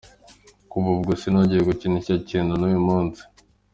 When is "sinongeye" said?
1.21-1.61